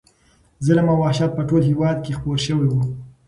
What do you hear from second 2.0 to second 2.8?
کې خپور شوی و.